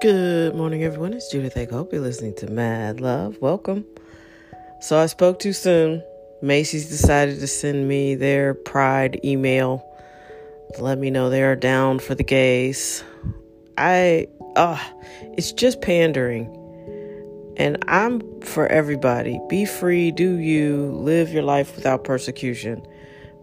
Good 0.00 0.54
morning, 0.54 0.84
everyone. 0.84 1.12
It's 1.12 1.30
Judith 1.30 1.56
I 1.56 1.64
Hope 1.64 1.92
you're 1.92 2.00
listening 2.00 2.34
to 2.36 2.50
Mad 2.50 3.00
Love. 3.00 3.38
Welcome. 3.40 3.84
So 4.80 4.96
I 4.96 5.06
spoke 5.06 5.40
too 5.40 5.52
soon. 5.52 6.02
Macy's 6.40 6.88
decided 6.88 7.40
to 7.40 7.46
send 7.48 7.88
me 7.88 8.14
their 8.14 8.54
pride 8.54 9.20
email 9.24 9.84
let 10.78 10.98
me 10.98 11.10
know 11.10 11.30
they 11.30 11.42
are 11.42 11.56
down 11.56 11.98
for 11.98 12.14
the 12.14 12.22
gays. 12.22 13.02
I, 13.76 14.28
uh, 14.54 14.78
it's 15.36 15.52
just 15.52 15.80
pandering. 15.80 16.54
And 17.56 17.82
I'm 17.88 18.40
for 18.42 18.68
everybody. 18.68 19.40
Be 19.48 19.64
free, 19.64 20.12
do 20.12 20.36
you, 20.36 20.92
live 20.92 21.32
your 21.32 21.42
life 21.42 21.74
without 21.74 22.04
persecution. 22.04 22.86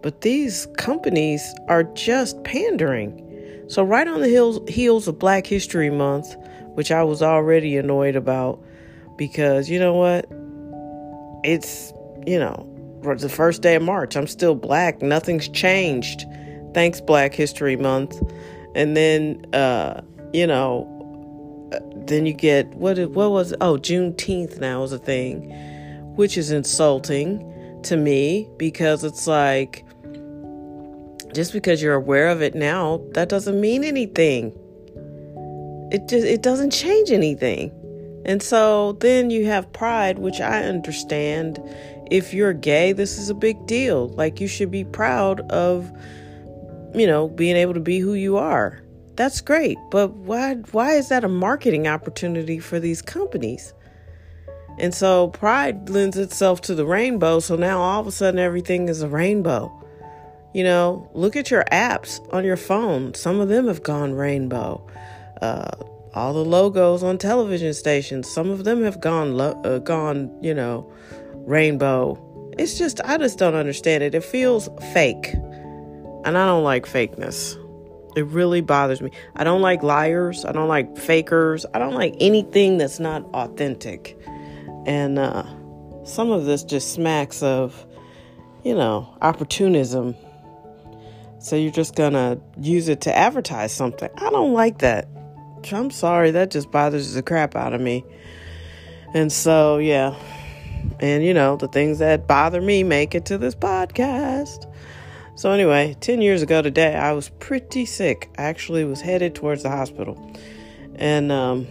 But 0.02 0.22
these 0.22 0.66
companies 0.78 1.54
are 1.68 1.82
just 1.82 2.42
pandering. 2.44 3.25
So, 3.68 3.82
right 3.82 4.06
on 4.06 4.20
the 4.20 4.28
heels, 4.28 4.60
heels 4.68 5.08
of 5.08 5.18
Black 5.18 5.46
History 5.46 5.90
Month, 5.90 6.36
which 6.74 6.92
I 6.92 7.02
was 7.02 7.22
already 7.22 7.76
annoyed 7.76 8.16
about 8.16 8.62
because 9.16 9.68
you 9.68 9.78
know 9.78 9.94
what? 9.94 10.26
It's, 11.44 11.92
you 12.26 12.38
know, 12.38 12.68
the 13.14 13.28
first 13.28 13.62
day 13.62 13.76
of 13.76 13.82
March. 13.82 14.16
I'm 14.16 14.26
still 14.26 14.54
black. 14.54 15.00
Nothing's 15.00 15.48
changed. 15.48 16.24
Thanks, 16.74 17.00
Black 17.00 17.34
History 17.34 17.76
Month. 17.76 18.20
And 18.74 18.96
then, 18.96 19.46
uh, 19.54 20.02
you 20.32 20.46
know, 20.46 20.92
uh, 21.72 21.78
then 22.06 22.26
you 22.26 22.34
get 22.34 22.66
what? 22.74 22.98
What 23.10 23.30
was? 23.30 23.54
Oh, 23.60 23.76
Juneteenth 23.76 24.60
now 24.60 24.82
is 24.82 24.92
a 24.92 24.98
thing, 24.98 25.50
which 26.16 26.36
is 26.36 26.50
insulting 26.50 27.80
to 27.84 27.96
me 27.96 28.48
because 28.58 29.04
it's 29.04 29.26
like 29.26 29.85
just 31.36 31.52
because 31.52 31.80
you're 31.80 31.94
aware 31.94 32.28
of 32.28 32.42
it 32.42 32.54
now, 32.54 33.00
that 33.12 33.28
doesn't 33.28 33.60
mean 33.60 33.84
anything. 33.84 34.52
It 35.92 36.08
just 36.08 36.26
it 36.26 36.42
doesn't 36.42 36.72
change 36.72 37.12
anything. 37.12 37.70
And 38.24 38.42
so 38.42 38.92
then 38.94 39.30
you 39.30 39.46
have 39.46 39.72
pride, 39.72 40.18
which 40.18 40.40
I 40.40 40.64
understand. 40.64 41.62
If 42.10 42.34
you're 42.34 42.52
gay, 42.52 42.92
this 42.92 43.18
is 43.18 43.30
a 43.30 43.34
big 43.34 43.66
deal. 43.66 44.08
Like 44.08 44.40
you 44.40 44.48
should 44.48 44.70
be 44.70 44.84
proud 44.84 45.40
of 45.52 45.92
you 46.96 47.06
know, 47.06 47.28
being 47.28 47.56
able 47.56 47.74
to 47.74 47.80
be 47.80 47.98
who 47.98 48.14
you 48.14 48.38
are. 48.38 48.82
That's 49.16 49.40
great. 49.40 49.78
But 49.90 50.14
why 50.14 50.54
why 50.72 50.92
is 50.94 51.10
that 51.10 51.24
a 51.24 51.28
marketing 51.28 51.86
opportunity 51.86 52.58
for 52.58 52.80
these 52.80 53.02
companies? 53.02 53.74
And 54.78 54.94
so 54.94 55.28
pride 55.28 55.88
lends 55.88 56.18
itself 56.18 56.60
to 56.62 56.74
the 56.74 56.86
rainbow, 56.86 57.40
so 57.40 57.56
now 57.56 57.80
all 57.80 58.00
of 58.00 58.06
a 58.06 58.12
sudden 58.12 58.38
everything 58.40 58.88
is 58.88 59.02
a 59.02 59.08
rainbow. 59.08 59.72
You 60.56 60.64
know, 60.64 61.06
look 61.12 61.36
at 61.36 61.50
your 61.50 61.64
apps 61.70 62.26
on 62.32 62.42
your 62.42 62.56
phone. 62.56 63.12
Some 63.12 63.40
of 63.40 63.50
them 63.50 63.68
have 63.68 63.82
gone 63.82 64.14
rainbow. 64.14 64.86
Uh, 65.42 65.68
all 66.14 66.32
the 66.32 66.46
logos 66.46 67.02
on 67.02 67.18
television 67.18 67.74
stations, 67.74 68.26
some 68.26 68.48
of 68.48 68.64
them 68.64 68.82
have 68.82 68.98
gone, 68.98 69.36
lo- 69.36 69.60
uh, 69.64 69.80
gone, 69.80 70.34
you 70.42 70.54
know, 70.54 70.90
rainbow. 71.46 72.16
It's 72.56 72.78
just, 72.78 73.02
I 73.04 73.18
just 73.18 73.38
don't 73.38 73.54
understand 73.54 74.02
it. 74.02 74.14
It 74.14 74.24
feels 74.24 74.70
fake. 74.94 75.34
And 76.24 76.38
I 76.38 76.46
don't 76.46 76.64
like 76.64 76.86
fakeness. 76.86 77.54
It 78.16 78.24
really 78.24 78.62
bothers 78.62 79.02
me. 79.02 79.10
I 79.34 79.44
don't 79.44 79.60
like 79.60 79.82
liars. 79.82 80.46
I 80.46 80.52
don't 80.52 80.68
like 80.68 80.96
fakers. 80.96 81.66
I 81.74 81.78
don't 81.78 81.92
like 81.92 82.14
anything 82.18 82.78
that's 82.78 82.98
not 82.98 83.24
authentic. 83.34 84.18
And 84.86 85.18
uh, 85.18 85.44
some 86.04 86.30
of 86.30 86.46
this 86.46 86.64
just 86.64 86.94
smacks 86.94 87.42
of, 87.42 87.84
you 88.64 88.74
know, 88.74 89.14
opportunism 89.20 90.16
so 91.46 91.54
you're 91.54 91.70
just 91.70 91.94
gonna 91.94 92.40
use 92.60 92.88
it 92.88 93.02
to 93.02 93.16
advertise 93.16 93.72
something. 93.72 94.10
I 94.16 94.30
don't 94.30 94.52
like 94.52 94.78
that. 94.78 95.06
I'm 95.70 95.92
sorry, 95.92 96.32
that 96.32 96.50
just 96.50 96.72
bothers 96.72 97.14
the 97.14 97.22
crap 97.22 97.54
out 97.54 97.72
of 97.72 97.80
me. 97.80 98.04
And 99.14 99.30
so, 99.30 99.78
yeah. 99.78 100.16
And 100.98 101.24
you 101.24 101.32
know, 101.32 101.54
the 101.54 101.68
things 101.68 102.00
that 102.00 102.26
bother 102.26 102.60
me 102.60 102.82
make 102.82 103.14
it 103.14 103.26
to 103.26 103.38
this 103.38 103.54
podcast. 103.54 104.68
So, 105.36 105.52
anyway, 105.52 105.94
10 106.00 106.20
years 106.20 106.42
ago 106.42 106.62
today, 106.62 106.96
I 106.96 107.12
was 107.12 107.28
pretty 107.38 107.86
sick. 107.86 108.28
I 108.36 108.42
actually 108.42 108.84
was 108.84 109.00
headed 109.00 109.36
towards 109.36 109.62
the 109.62 109.70
hospital. 109.70 110.36
And, 110.96 111.30
um, 111.30 111.68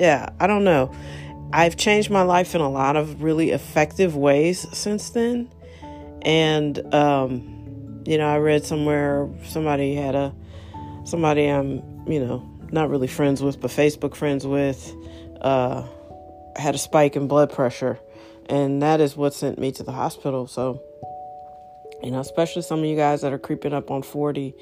yeah, 0.00 0.30
I 0.40 0.46
don't 0.46 0.64
know. 0.64 0.90
I've 1.52 1.76
changed 1.76 2.08
my 2.08 2.22
life 2.22 2.54
in 2.54 2.62
a 2.62 2.70
lot 2.70 2.96
of 2.96 3.22
really 3.22 3.50
effective 3.50 4.16
ways 4.16 4.66
since 4.72 5.10
then. 5.10 5.50
And, 6.22 6.94
um, 6.94 7.57
you 8.08 8.16
know, 8.16 8.26
I 8.26 8.38
read 8.38 8.64
somewhere 8.64 9.28
somebody 9.44 9.94
had 9.94 10.14
a 10.14 10.34
somebody 11.04 11.46
I'm, 11.46 11.82
you 12.06 12.20
know, 12.20 12.42
not 12.72 12.88
really 12.88 13.06
friends 13.06 13.42
with, 13.42 13.60
but 13.60 13.70
Facebook 13.70 14.16
friends 14.16 14.46
with, 14.46 14.94
uh, 15.42 15.86
had 16.56 16.74
a 16.74 16.78
spike 16.78 17.16
in 17.16 17.28
blood 17.28 17.52
pressure, 17.52 17.98
and 18.46 18.80
that 18.80 19.02
is 19.02 19.14
what 19.14 19.34
sent 19.34 19.58
me 19.58 19.72
to 19.72 19.82
the 19.82 19.92
hospital. 19.92 20.46
So, 20.46 20.80
you 22.02 22.10
know, 22.10 22.20
especially 22.20 22.62
some 22.62 22.78
of 22.78 22.86
you 22.86 22.96
guys 22.96 23.20
that 23.20 23.34
are 23.34 23.38
creeping 23.38 23.74
up 23.74 23.90
on 23.90 24.02
40, 24.02 24.54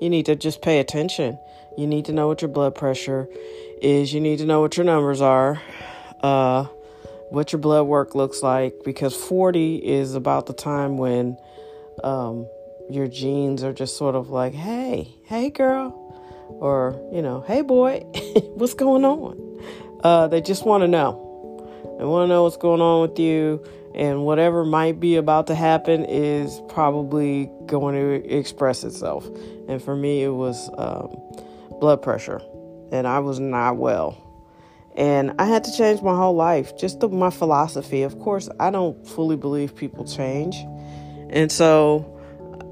you 0.00 0.08
need 0.08 0.26
to 0.26 0.36
just 0.36 0.62
pay 0.62 0.78
attention. 0.78 1.40
You 1.76 1.88
need 1.88 2.04
to 2.04 2.12
know 2.12 2.28
what 2.28 2.40
your 2.40 2.50
blood 2.50 2.76
pressure 2.76 3.26
is. 3.80 4.14
You 4.14 4.20
need 4.20 4.38
to 4.38 4.46
know 4.46 4.60
what 4.60 4.76
your 4.76 4.86
numbers 4.86 5.20
are, 5.20 5.60
uh, 6.20 6.66
what 7.30 7.52
your 7.52 7.58
blood 7.58 7.88
work 7.88 8.14
looks 8.14 8.44
like, 8.44 8.74
because 8.84 9.16
40 9.16 9.76
is 9.78 10.14
about 10.14 10.46
the 10.46 10.52
time 10.52 10.98
when 10.98 11.36
um, 12.04 12.46
your 12.94 13.08
genes 13.08 13.62
are 13.62 13.72
just 13.72 13.96
sort 13.96 14.14
of 14.14 14.30
like, 14.30 14.54
hey, 14.54 15.14
hey, 15.24 15.50
girl, 15.50 15.98
or, 16.60 17.00
you 17.12 17.22
know, 17.22 17.40
hey, 17.46 17.62
boy, 17.62 17.98
what's 18.54 18.74
going 18.74 19.04
on? 19.04 20.00
Uh, 20.02 20.28
they 20.28 20.40
just 20.40 20.66
want 20.66 20.82
to 20.82 20.88
know. 20.88 21.28
They 21.98 22.04
want 22.04 22.24
to 22.24 22.28
know 22.28 22.44
what's 22.44 22.56
going 22.56 22.80
on 22.80 23.02
with 23.02 23.18
you, 23.18 23.64
and 23.94 24.24
whatever 24.24 24.64
might 24.64 24.98
be 25.00 25.16
about 25.16 25.46
to 25.48 25.54
happen 25.54 26.04
is 26.04 26.60
probably 26.68 27.50
going 27.66 27.94
to 27.94 28.36
express 28.36 28.84
itself. 28.84 29.26
And 29.68 29.82
for 29.82 29.94
me, 29.94 30.22
it 30.22 30.30
was 30.30 30.70
um, 30.78 31.14
blood 31.80 32.02
pressure, 32.02 32.40
and 32.90 33.06
I 33.06 33.20
was 33.20 33.38
not 33.38 33.76
well. 33.76 34.18
And 34.94 35.32
I 35.38 35.46
had 35.46 35.64
to 35.64 35.76
change 35.76 36.02
my 36.02 36.14
whole 36.14 36.34
life, 36.34 36.76
just 36.76 37.00
the, 37.00 37.08
my 37.08 37.30
philosophy. 37.30 38.02
Of 38.02 38.18
course, 38.18 38.48
I 38.60 38.70
don't 38.70 39.06
fully 39.06 39.36
believe 39.36 39.74
people 39.74 40.04
change. 40.04 40.56
And 41.30 41.50
so 41.50 42.11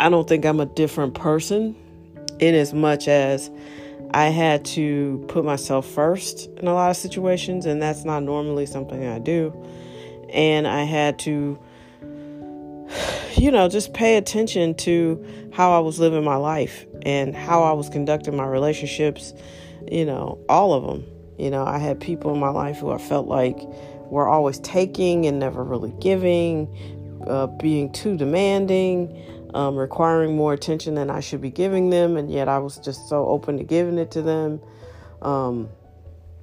I 0.01 0.09
don't 0.09 0.27
think 0.27 0.47
I'm 0.47 0.61
a 0.61 0.67
different 0.67 1.13
person 1.13 1.77
in 2.39 2.55
as 2.55 2.73
much 2.73 3.07
as 3.07 3.51
I 4.13 4.29
had 4.29 4.65
to 4.67 5.23
put 5.29 5.45
myself 5.45 5.87
first 5.87 6.49
in 6.57 6.67
a 6.67 6.73
lot 6.73 6.89
of 6.89 6.97
situations, 6.97 7.67
and 7.67 7.83
that's 7.83 8.07
not 8.07 8.23
normally 8.23 8.65
something 8.65 9.07
I 9.07 9.19
do. 9.19 9.53
And 10.33 10.67
I 10.67 10.85
had 10.85 11.19
to, 11.21 11.59
you 13.35 13.51
know, 13.51 13.69
just 13.69 13.93
pay 13.93 14.17
attention 14.17 14.75
to 14.77 15.23
how 15.53 15.73
I 15.73 15.81
was 15.81 16.01
living 16.01 16.25
my 16.25 16.37
life 16.37 16.87
and 17.03 17.37
how 17.37 17.63
I 17.63 17.73
was 17.73 17.91
conducting 17.91 18.35
my 18.35 18.47
relationships, 18.47 19.35
you 19.93 20.07
know, 20.07 20.43
all 20.49 20.73
of 20.73 20.83
them. 20.83 21.05
You 21.39 21.51
know, 21.51 21.67
I 21.67 21.77
had 21.77 22.01
people 22.01 22.33
in 22.33 22.41
my 22.41 22.49
life 22.49 22.79
who 22.79 22.91
I 22.91 22.97
felt 22.97 23.29
like 23.29 23.61
were 24.07 24.29
always 24.29 24.61
taking 24.61 25.27
and 25.27 25.39
never 25.39 25.63
really 25.63 25.93
giving, 26.01 26.69
uh, 27.27 27.49
being 27.49 27.93
too 27.93 28.17
demanding 28.17 29.15
um, 29.55 29.77
requiring 29.77 30.37
more 30.37 30.53
attention 30.53 30.95
than 30.95 31.11
I 31.11 31.21
should 31.21 31.41
be 31.41 31.51
giving 31.51 31.91
them, 31.91 32.17
and 32.17 32.31
yet 32.31 32.49
I 32.49 32.59
was 32.59 32.79
just 32.79 33.09
so 33.09 33.27
open 33.27 33.59
to 33.59 33.65
giving 33.65 33.99
it 33.99 34.11
to 34.13 34.23
them. 34.23 34.61
Um, 35.23 35.69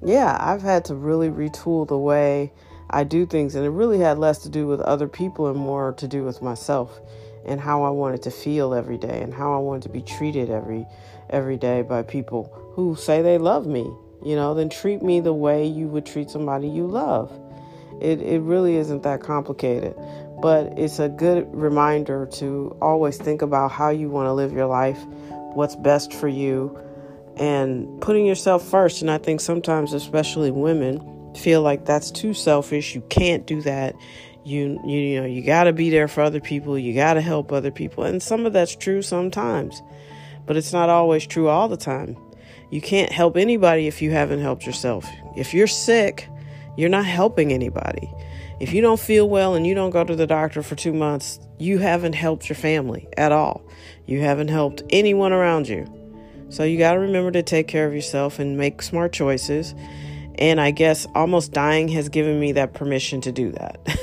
yeah, 0.04 0.36
I've 0.40 0.62
had 0.62 0.84
to 0.86 0.94
really 0.94 1.28
retool 1.28 1.86
the 1.86 1.98
way 1.98 2.52
I 2.90 3.04
do 3.04 3.26
things, 3.26 3.54
and 3.54 3.64
it 3.64 3.70
really 3.70 3.98
had 3.98 4.18
less 4.18 4.38
to 4.38 4.48
do 4.48 4.66
with 4.66 4.80
other 4.80 5.08
people 5.08 5.48
and 5.48 5.58
more 5.58 5.92
to 5.94 6.08
do 6.08 6.24
with 6.24 6.40
myself 6.40 7.00
and 7.44 7.60
how 7.60 7.82
I 7.82 7.90
wanted 7.90 8.22
to 8.22 8.30
feel 8.30 8.74
every 8.74 8.98
day 8.98 9.22
and 9.22 9.32
how 9.32 9.54
I 9.54 9.58
wanted 9.58 9.82
to 9.84 9.88
be 9.88 10.02
treated 10.02 10.50
every 10.50 10.86
every 11.30 11.56
day 11.56 11.82
by 11.82 12.02
people 12.02 12.52
who 12.72 12.96
say 12.96 13.22
they 13.22 13.38
love 13.38 13.66
me. 13.66 13.90
You 14.24 14.34
know, 14.34 14.54
then 14.54 14.68
treat 14.68 15.02
me 15.02 15.20
the 15.20 15.32
way 15.32 15.66
you 15.66 15.86
would 15.88 16.06
treat 16.06 16.30
somebody 16.30 16.68
you 16.68 16.86
love. 16.86 17.32
It 18.00 18.20
it 18.22 18.40
really 18.40 18.76
isn't 18.76 19.02
that 19.02 19.20
complicated 19.20 19.94
but 20.40 20.78
it's 20.78 20.98
a 20.98 21.08
good 21.08 21.48
reminder 21.52 22.26
to 22.26 22.76
always 22.80 23.16
think 23.16 23.42
about 23.42 23.72
how 23.72 23.90
you 23.90 24.08
want 24.08 24.26
to 24.26 24.32
live 24.32 24.52
your 24.52 24.66
life, 24.66 24.98
what's 25.54 25.76
best 25.76 26.12
for 26.12 26.28
you, 26.28 26.78
and 27.36 28.00
putting 28.00 28.26
yourself 28.26 28.66
first. 28.66 29.02
And 29.02 29.10
I 29.10 29.18
think 29.18 29.40
sometimes, 29.40 29.92
especially 29.92 30.50
women, 30.50 31.34
feel 31.34 31.62
like 31.62 31.84
that's 31.84 32.10
too 32.10 32.34
selfish. 32.34 32.94
You 32.94 33.00
can't 33.08 33.46
do 33.46 33.62
that. 33.62 33.94
You 34.44 34.80
you, 34.84 34.98
you 34.98 35.20
know 35.20 35.26
you 35.26 35.42
got 35.42 35.64
to 35.64 35.72
be 35.72 35.90
there 35.90 36.08
for 36.08 36.22
other 36.22 36.40
people. 36.40 36.78
You 36.78 36.94
got 36.94 37.14
to 37.14 37.20
help 37.20 37.52
other 37.52 37.70
people, 37.70 38.04
and 38.04 38.22
some 38.22 38.46
of 38.46 38.52
that's 38.52 38.74
true 38.74 39.02
sometimes, 39.02 39.82
but 40.46 40.56
it's 40.56 40.72
not 40.72 40.88
always 40.88 41.26
true 41.26 41.48
all 41.48 41.68
the 41.68 41.76
time. 41.76 42.16
You 42.70 42.80
can't 42.80 43.10
help 43.10 43.36
anybody 43.36 43.86
if 43.86 44.02
you 44.02 44.10
haven't 44.10 44.40
helped 44.40 44.66
yourself. 44.66 45.06
If 45.36 45.54
you're 45.54 45.66
sick, 45.66 46.28
you're 46.76 46.88
not 46.88 47.06
helping 47.06 47.52
anybody. 47.52 48.12
If 48.60 48.72
you 48.72 48.80
don't 48.80 48.98
feel 48.98 49.28
well 49.28 49.54
and 49.54 49.64
you 49.66 49.74
don't 49.74 49.90
go 49.90 50.02
to 50.02 50.16
the 50.16 50.26
doctor 50.26 50.62
for 50.62 50.74
two 50.74 50.92
months, 50.92 51.38
you 51.58 51.78
haven't 51.78 52.14
helped 52.14 52.48
your 52.48 52.56
family 52.56 53.08
at 53.16 53.30
all. 53.30 53.64
You 54.06 54.20
haven't 54.20 54.48
helped 54.48 54.82
anyone 54.90 55.32
around 55.32 55.68
you. 55.68 55.86
So 56.50 56.64
you 56.64 56.76
got 56.76 56.94
to 56.94 56.98
remember 56.98 57.30
to 57.32 57.42
take 57.42 57.68
care 57.68 57.86
of 57.86 57.94
yourself 57.94 58.38
and 58.38 58.56
make 58.56 58.82
smart 58.82 59.12
choices. 59.12 59.74
And 60.36 60.60
I 60.60 60.72
guess 60.72 61.06
almost 61.14 61.52
dying 61.52 61.88
has 61.88 62.08
given 62.08 62.40
me 62.40 62.52
that 62.52 62.74
permission 62.74 63.20
to 63.22 63.32
do 63.32 63.52
that. 63.52 63.98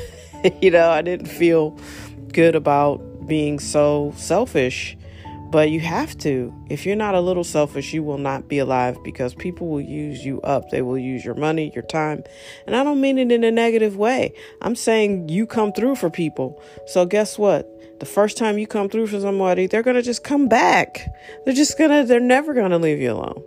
you 0.61 0.71
know, 0.71 0.89
I 0.89 1.01
didn't 1.01 1.27
feel 1.27 1.77
good 2.31 2.55
about 2.55 3.27
being 3.27 3.59
so 3.59 4.13
selfish 4.15 4.95
but 5.55 5.71
you 5.71 5.79
have 5.79 6.17
to. 6.17 6.53
If 6.69 6.85
you're 6.85 6.97
not 6.97 7.15
a 7.15 7.21
little 7.21 7.45
selfish, 7.45 7.93
you 7.93 8.03
will 8.03 8.17
not 8.17 8.49
be 8.49 8.59
alive 8.59 9.01
because 9.05 9.33
people 9.33 9.69
will 9.69 9.79
use 9.79 10.25
you 10.25 10.41
up. 10.41 10.69
They 10.69 10.81
will 10.81 10.97
use 10.97 11.23
your 11.23 11.33
money, 11.33 11.71
your 11.73 11.85
time. 11.85 12.25
And 12.67 12.75
I 12.75 12.83
don't 12.83 12.99
mean 12.99 13.17
it 13.17 13.31
in 13.31 13.41
a 13.45 13.51
negative 13.51 13.95
way. 13.95 14.33
I'm 14.61 14.75
saying 14.75 15.29
you 15.29 15.47
come 15.47 15.71
through 15.71 15.95
for 15.95 16.09
people. 16.09 16.61
So 16.87 17.05
guess 17.05 17.37
what? 17.37 17.71
The 18.01 18.05
first 18.05 18.37
time 18.37 18.57
you 18.57 18.67
come 18.67 18.89
through 18.89 19.07
for 19.07 19.21
somebody, 19.21 19.65
they're 19.65 19.81
going 19.81 19.95
to 19.95 20.01
just 20.01 20.25
come 20.25 20.49
back. 20.49 21.07
They're 21.45 21.53
just 21.53 21.77
going 21.77 21.89
to, 21.89 22.05
they're 22.05 22.19
never 22.19 22.53
going 22.53 22.71
to 22.71 22.77
leave 22.77 22.99
you 22.99 23.13
alone. 23.13 23.41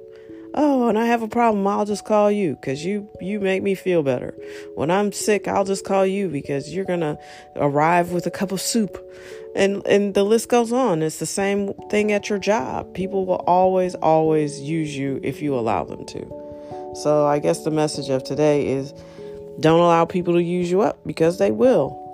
Oh, 0.60 0.88
and 0.88 0.99
I 0.99 1.06
have 1.06 1.22
a 1.22 1.28
problem. 1.28 1.64
I'll 1.69 1.84
just 1.84 2.05
call 2.05 2.32
you 2.32 2.56
because 2.56 2.84
you 2.84 3.08
you 3.20 3.38
make 3.38 3.62
me 3.62 3.76
feel 3.76 4.02
better. 4.02 4.34
When 4.75 4.90
I'm 4.90 5.12
sick, 5.12 5.46
I'll 5.46 5.64
just 5.64 5.84
call 5.84 6.05
you 6.05 6.28
because 6.28 6.75
you're 6.75 6.84
gonna 6.84 7.16
arrive 7.55 8.10
with 8.10 8.26
a 8.26 8.31
cup 8.32 8.50
of 8.50 8.60
soup. 8.60 8.99
And 9.55 9.87
and 9.87 10.14
the 10.14 10.25
list 10.25 10.49
goes 10.49 10.72
on. 10.72 11.00
It's 11.00 11.20
the 11.20 11.26
same 11.26 11.75
thing 11.90 12.10
at 12.10 12.28
your 12.28 12.40
job. 12.40 12.93
People 12.93 13.25
will 13.25 13.44
always 13.46 13.94
always 13.94 14.60
use 14.60 14.96
you 14.96 15.20
if 15.22 15.40
you 15.40 15.55
allow 15.55 15.84
them 15.84 16.05
to. 16.06 16.93
So 16.96 17.25
i 17.26 17.38
guess 17.38 17.62
the 17.62 17.70
message 17.70 18.08
of 18.08 18.25
today 18.25 18.66
is 18.66 18.93
don't 19.61 19.78
allow 19.78 20.06
people 20.06 20.34
to 20.34 20.43
use 20.43 20.72
you 20.72 20.81
up 20.81 20.99
because 21.06 21.38
they 21.38 21.52
will. 21.52 22.04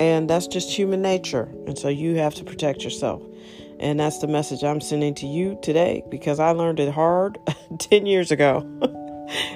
And 0.00 0.30
that's 0.30 0.46
just 0.46 0.70
human 0.70 1.02
nature. 1.02 1.52
And 1.66 1.78
so 1.78 1.88
you 1.88 2.14
have 2.14 2.34
to 2.36 2.44
protect 2.44 2.82
yourself 2.82 3.20
and 3.80 3.98
that's 3.98 4.18
the 4.18 4.28
message 4.28 4.62
i'm 4.62 4.80
sending 4.80 5.14
to 5.14 5.26
you 5.26 5.58
today 5.62 6.04
because 6.08 6.38
i 6.38 6.50
learned 6.50 6.78
it 6.78 6.92
hard 6.92 7.38
10 7.78 8.06
years 8.06 8.30
ago 8.30 8.64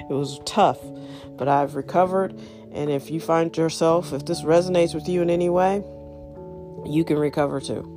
it 0.09 0.13
was 0.13 0.39
tough 0.45 0.79
but 1.37 1.47
i've 1.47 1.75
recovered 1.75 2.37
and 2.73 2.89
if 2.89 3.09
you 3.09 3.21
find 3.21 3.55
yourself 3.55 4.11
if 4.11 4.25
this 4.25 4.41
resonates 4.41 4.93
with 4.93 5.07
you 5.07 5.21
in 5.21 5.29
any 5.29 5.49
way 5.49 5.81
you 6.85 7.03
can 7.03 7.17
recover 7.17 7.59
too. 7.59 7.91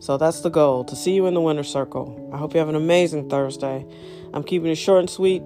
So 0.00 0.16
that's 0.16 0.40
the 0.40 0.50
goal 0.50 0.84
to 0.84 0.96
see 0.96 1.14
you 1.14 1.26
in 1.26 1.34
the 1.34 1.40
winner 1.40 1.62
circle. 1.62 2.30
I 2.32 2.36
hope 2.36 2.52
you 2.52 2.58
have 2.58 2.68
an 2.68 2.74
amazing 2.74 3.30
Thursday. 3.30 3.86
I'm 4.32 4.42
keeping 4.42 4.70
it 4.70 4.76
short 4.76 5.00
and 5.00 5.10
sweet. 5.10 5.42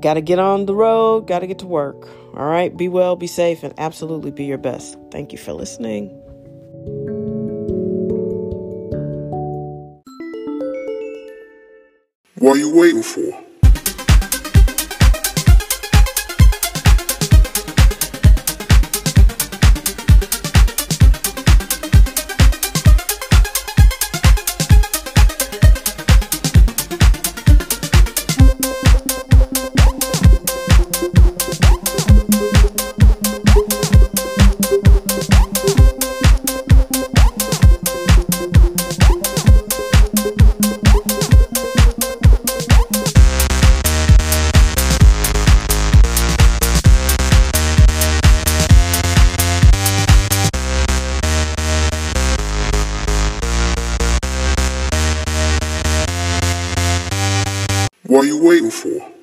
Got 0.00 0.14
to 0.14 0.20
get 0.20 0.38
on 0.38 0.66
the 0.66 0.74
road, 0.74 1.26
got 1.26 1.40
to 1.40 1.46
get 1.46 1.58
to 1.60 1.66
work. 1.66 2.08
All 2.36 2.46
right, 2.46 2.74
be 2.74 2.88
well, 2.88 3.16
be 3.16 3.26
safe, 3.26 3.62
and 3.62 3.74
absolutely 3.78 4.30
be 4.30 4.44
your 4.44 4.58
best. 4.58 4.96
Thank 5.10 5.32
you 5.32 5.38
for 5.38 5.52
listening. 5.52 6.23
What 12.38 12.56
are 12.56 12.58
you 12.58 12.74
waiting 12.74 13.02
for? 13.04 13.43
What 58.14 58.22
are 58.22 58.28
you 58.28 58.38
waiting 58.38 58.70
for? 58.70 59.13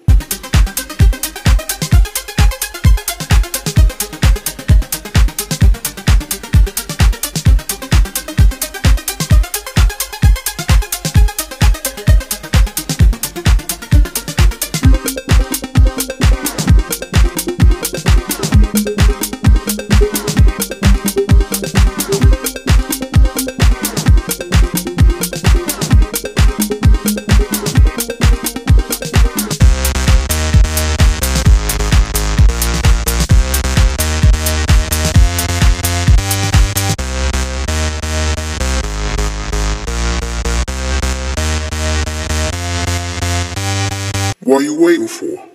What 44.52 44.60
are 44.60 44.66
you 44.66 44.76
waiting 44.76 45.08
for? 45.08 45.51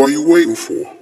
What 0.00 0.08
are 0.08 0.12
you 0.12 0.26
waiting 0.26 0.54
for? 0.56 0.99